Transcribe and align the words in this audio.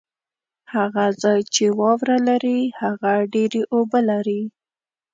هغه 0.73 1.05
ځای 1.21 1.39
چې 1.53 1.65
واوره 1.79 2.17
لري، 2.27 2.59
هغه 2.81 3.11
ډېري 3.33 3.61
اوبه 3.73 3.99
لري 4.11 4.41